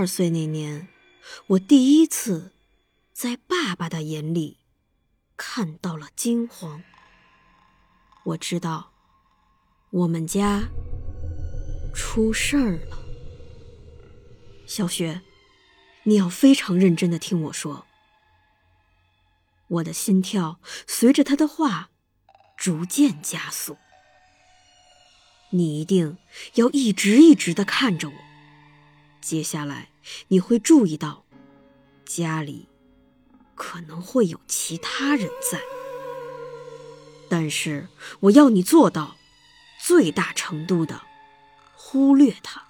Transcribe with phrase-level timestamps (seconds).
[0.00, 0.88] 二岁那年，
[1.48, 2.52] 我第一次
[3.12, 4.56] 在爸爸的眼里
[5.36, 6.82] 看到了惊慌。
[8.24, 8.92] 我知道，
[9.90, 10.70] 我们家
[11.94, 12.98] 出事儿了。
[14.66, 15.20] 小雪，
[16.04, 17.84] 你要非常认真的听我说。
[19.68, 21.90] 我的心跳随着他的话
[22.56, 23.76] 逐渐加速。
[25.50, 26.16] 你一定
[26.54, 28.29] 要一直一直的看着我。
[29.20, 29.90] 接下来
[30.28, 31.24] 你会注意到，
[32.04, 32.66] 家里
[33.54, 35.60] 可能会有其他人在，
[37.28, 37.88] 但是
[38.20, 39.16] 我要你做到
[39.78, 41.02] 最大程度的
[41.74, 42.64] 忽略他。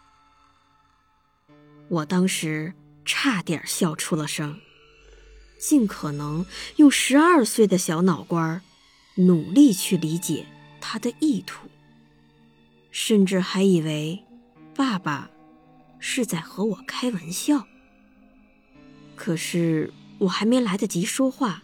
[1.88, 4.60] 我当时差点笑出了声，
[5.58, 6.44] 尽可能
[6.76, 8.60] 用十二岁的小脑瓜
[9.14, 10.46] 努力去理解
[10.80, 11.68] 他的意图，
[12.90, 14.24] 甚至还以为
[14.74, 15.30] 爸爸。
[16.00, 17.66] 是在和我开玩笑。
[19.14, 21.62] 可是我还没来得及说话，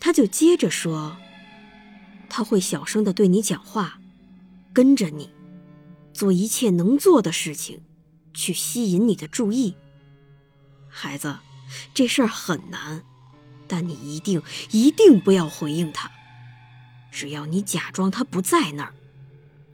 [0.00, 1.16] 他就接着说
[2.30, 4.00] ：“他会小声的对你讲话，
[4.72, 5.30] 跟着你，
[6.12, 7.82] 做一切能做的事情，
[8.32, 9.74] 去吸引你的注意。
[10.88, 11.38] 孩子，
[11.92, 13.04] 这事儿很难，
[13.66, 16.10] 但你一定一定不要回应他。
[17.10, 18.94] 只要你假装他不在那儿，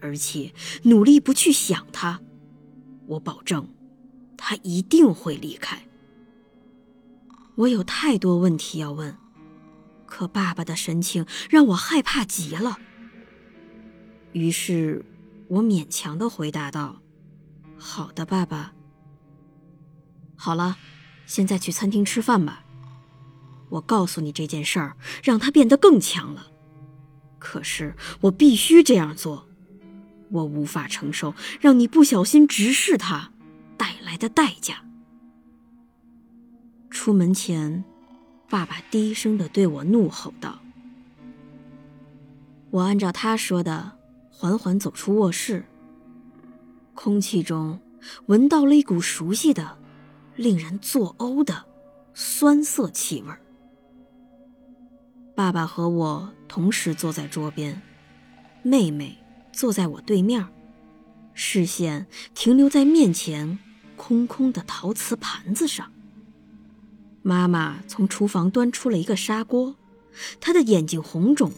[0.01, 0.53] 而且
[0.84, 2.20] 努力不去想他，
[3.06, 3.69] 我保证。”
[4.39, 5.83] 他一定会离开。
[7.56, 9.19] 我有太多问题要问，
[10.06, 12.79] 可爸爸的神情让我害怕极了。
[14.33, 15.05] 于是，
[15.48, 17.02] 我勉强的回答道
[17.77, 18.73] ：“好的，爸爸。
[20.36, 20.79] 好了，
[21.27, 22.64] 现在去餐厅吃饭吧。
[23.70, 26.46] 我告诉你这件事儿，让他变得更强了。
[27.40, 29.48] 可是我必须这样做，
[30.30, 33.33] 我无法承受让你不小心直视他。”
[33.78, 34.84] 带来的代价。
[36.90, 37.84] 出门前，
[38.50, 40.58] 爸爸低声的对我怒吼道
[42.70, 43.92] ：“我按照他说的，
[44.30, 45.64] 缓缓走出卧室。
[46.94, 47.78] 空气中
[48.27, 49.78] 闻到了一股熟悉的、
[50.34, 51.64] 令人作呕的
[52.12, 53.33] 酸涩气味。
[55.36, 57.80] 爸爸和我同时坐在桌边，
[58.62, 59.16] 妹妹
[59.52, 60.45] 坐在我对面，
[61.33, 63.60] 视线停留在面前。”
[63.98, 65.92] 空空的陶瓷盘子上，
[67.20, 69.75] 妈妈从厨房端出了一个砂锅，
[70.41, 71.53] 她的眼睛红肿，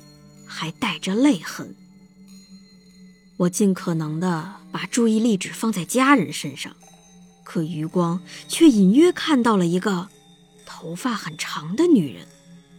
[0.45, 1.77] 还带着泪痕。
[3.37, 6.75] 我尽可能的把注意力只放在家人身上，
[7.45, 10.09] 可余光却隐约看到了一个
[10.67, 12.27] 头发很长的女人，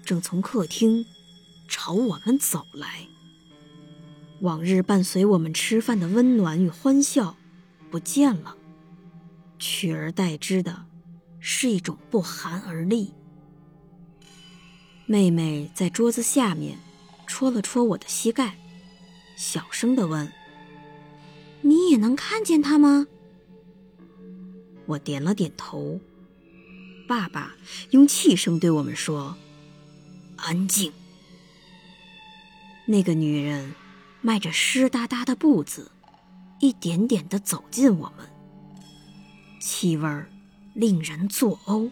[0.03, 1.05] 正从客厅
[1.69, 3.07] 朝我们走来。
[4.41, 7.37] 往日伴随我们吃饭的温暖与欢笑
[7.89, 8.55] 不见了。
[9.61, 10.87] 取而代之的，
[11.39, 13.13] 是一种不寒而栗。
[15.05, 16.79] 妹妹在桌子下面
[17.27, 18.57] 戳了戳我的膝盖，
[19.37, 20.33] 小声的问
[21.61, 23.05] ：“你也能看见他吗？”
[24.87, 26.01] 我点了点头。
[27.07, 27.55] 爸爸
[27.91, 29.37] 用气声对我们说
[30.37, 30.91] ：“安静。”
[32.87, 33.75] 那个女人
[34.21, 35.91] 迈着湿哒哒的步子，
[36.61, 38.30] 一点点的走近我们。
[39.61, 40.25] 气味
[40.73, 41.89] 令人作呕。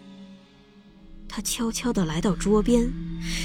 [1.27, 2.91] 他悄悄地来到桌边，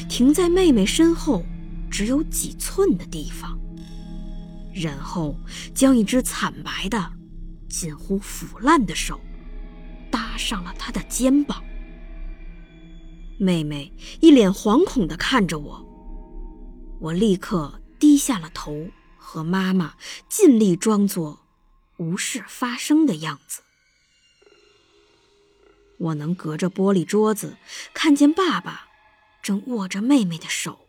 [0.09, 1.45] 停在妹妹身后
[1.91, 3.59] 只有几寸的地方，
[4.75, 5.37] 然后
[5.75, 7.13] 将一只惨白的、
[7.69, 9.21] 近乎腐烂的手
[10.11, 11.63] 搭上了他的肩膀。
[13.39, 15.87] 妹妹一脸惶恐地看着我，
[17.01, 18.89] 我立刻低下了头，
[19.19, 19.95] 和妈妈
[20.29, 21.41] 尽力装作
[21.99, 23.61] 无事发生的样子。
[25.99, 27.57] 我能隔着玻璃桌子
[27.93, 28.89] 看见爸爸
[29.43, 30.87] 正握着妹妹的手，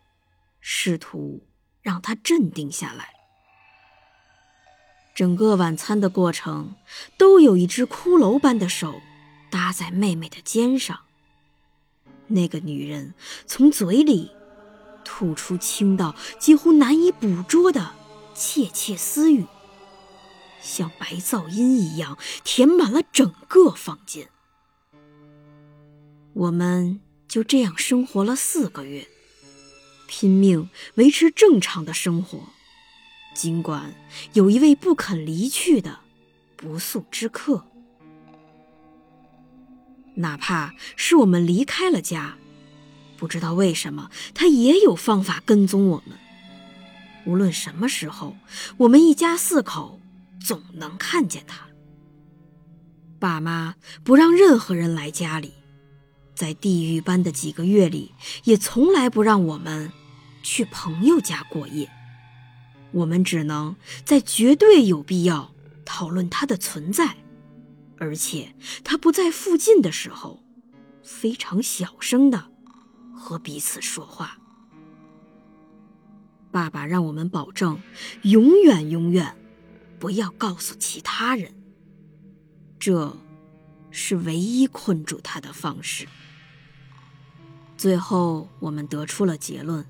[0.60, 1.46] 试图
[1.82, 3.14] 让她镇定下来。
[5.14, 6.76] 整个晚餐的过程
[7.18, 9.02] 都有一只骷髅般的手
[9.50, 11.02] 搭在妹妹的肩上。
[12.28, 13.14] 那个女人
[13.46, 14.32] 从嘴里
[15.06, 17.94] 吐出轻到几乎难以捕捉的
[18.34, 19.46] 窃窃私语，
[20.62, 24.30] 像白噪音一样填满了整个房间。
[26.34, 29.08] 我们就这样生活了四个月，
[30.08, 32.40] 拼命维持正常的生活。
[33.34, 33.94] 尽管
[34.34, 36.00] 有一位不肯离去的
[36.56, 37.66] 不速之客，
[40.16, 42.38] 哪怕是我们离开了家，
[43.18, 46.18] 不知道为什么他也有方法跟踪我们。
[47.26, 48.38] 无论什么时候，
[48.78, 50.00] 我们一家四口
[50.40, 51.68] 总能看见他。
[53.20, 55.54] 爸妈不让任何人来家里。
[56.34, 58.14] 在地狱般的几个月里，
[58.44, 59.92] 也从来不让我们
[60.44, 61.90] 去朋友家过夜。
[62.92, 65.54] 我们只能在绝对有必要
[65.86, 67.16] 讨论他的存在，
[67.98, 68.54] 而且
[68.84, 70.44] 他不在附近的时候，
[71.04, 72.50] 非常小声的
[73.14, 74.38] 和彼此说话。
[76.52, 77.80] 爸爸让我们保证，
[78.24, 79.36] 永远永远
[80.00, 81.54] 不要告诉其他人。
[82.80, 83.16] 这。
[83.98, 86.06] 是唯一困住他的方式。
[87.78, 89.86] 最后，我们得出了结论：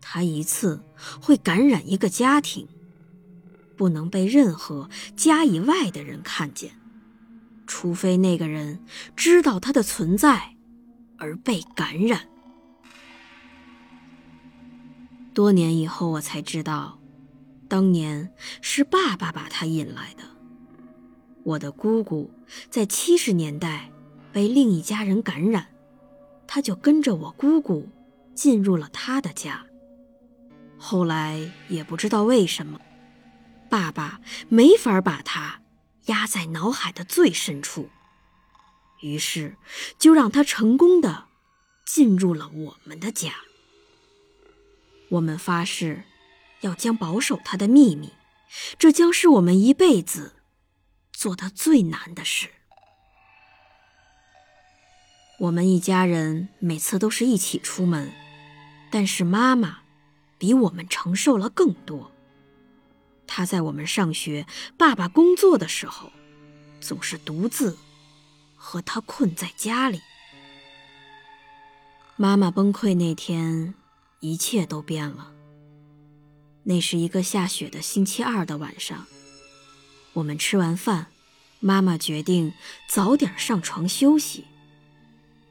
[0.00, 0.80] 他一次
[1.20, 2.68] 会感染一个家庭，
[3.76, 6.78] 不能被任何家以外的人看见，
[7.66, 8.84] 除非那个人
[9.16, 10.54] 知道他的存在
[11.18, 12.28] 而被感染。
[15.34, 17.00] 多年以后，我才知道，
[17.66, 18.32] 当年
[18.62, 20.33] 是爸爸把他引来的。
[21.44, 22.30] 我的姑姑
[22.70, 23.90] 在七十年代
[24.32, 25.68] 被另一家人感染，
[26.46, 27.88] 他就跟着我姑姑
[28.34, 29.66] 进入了他的家。
[30.78, 32.80] 后来也不知道为什么，
[33.68, 35.60] 爸爸没法把他
[36.06, 37.90] 压在脑海的最深处，
[39.02, 39.56] 于是
[39.98, 41.26] 就让他成功的
[41.86, 43.34] 进入了我们的家。
[45.10, 46.04] 我们发誓
[46.62, 48.12] 要将保守他的秘密，
[48.78, 50.32] 这将是我们一辈子。
[51.24, 52.50] 做的最难的事。
[55.38, 58.12] 我们一家人每次都是一起出门，
[58.90, 59.78] 但是妈妈
[60.36, 62.12] 比我们承受了更多。
[63.26, 66.12] 她在我们上学、爸爸工作的时候，
[66.78, 67.78] 总是独自
[68.54, 70.02] 和他困在家里。
[72.16, 73.72] 妈妈崩溃那天，
[74.20, 75.32] 一切都变了。
[76.64, 79.06] 那是一个下雪的星期二的晚上，
[80.12, 81.06] 我们吃完饭。
[81.66, 82.52] 妈妈决定
[82.86, 84.44] 早点上床休息，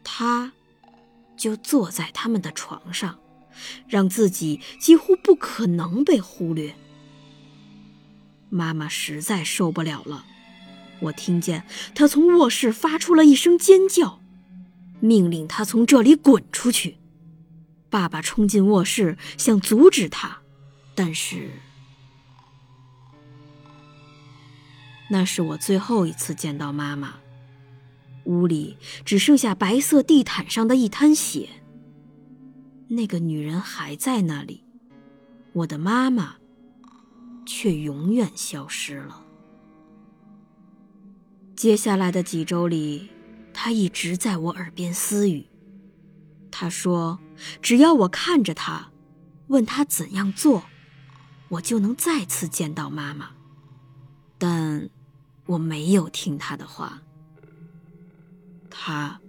[0.03, 0.53] 她
[1.35, 3.17] 就坐在他们的床上，
[3.87, 6.75] 让自己几乎不可能被忽略。
[8.51, 10.23] 妈妈实在受不了了，
[10.99, 11.65] 我听见
[11.95, 14.21] 她从卧室发出了一声尖叫，
[14.99, 16.97] 命令她从这里滚出去。
[17.89, 20.41] 爸爸冲进卧室想阻止她，
[20.93, 21.49] 但是。
[25.13, 27.13] 那是我最后一次见到妈妈。
[28.23, 31.47] 屋里只剩下白色地毯上的一滩血。
[32.87, 34.63] 那个女人还在那里，
[35.53, 36.37] 我的妈妈
[37.45, 39.23] 却永远消失了。
[41.55, 43.11] 接下来的几周里，
[43.53, 45.45] 她一直在我耳边私语。
[46.49, 47.19] 她说
[47.61, 48.89] ：“只要我看着她，
[49.49, 50.63] 问她怎样做，
[51.49, 53.29] 我就能再次见到妈妈。”
[54.39, 54.89] 但。
[55.45, 57.01] 我没有听他的话。
[58.69, 59.19] 他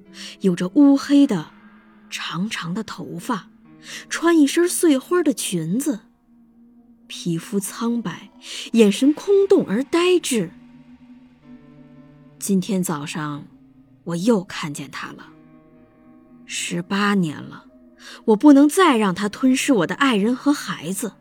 [0.41, 1.51] 有着乌黑的、
[2.09, 3.49] 长长的头发，
[4.09, 6.01] 穿一身碎花的裙子，
[7.07, 8.31] 皮肤苍白，
[8.73, 10.51] 眼神空洞而呆滞。
[12.39, 13.47] 今天早上，
[14.05, 15.29] 我又看见他了。
[16.47, 17.67] 十八年了，
[18.27, 21.13] 我不能再让他吞噬我的爱人和孩子。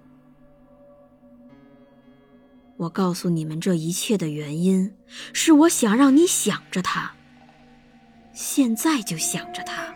[2.78, 4.94] 我告诉你们这一切的原因，
[5.32, 7.14] 是我想让你想着他。
[8.34, 9.94] 现在就想着他，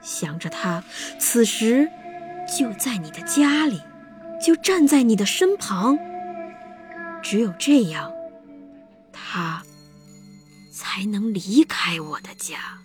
[0.00, 0.82] 想着他，
[1.18, 1.88] 此时
[2.56, 3.80] 就在你的家里，
[4.40, 5.98] 就站在你的身旁。
[7.20, 8.12] 只有这样，
[9.12, 9.62] 他
[10.72, 12.78] 才能离开我的家。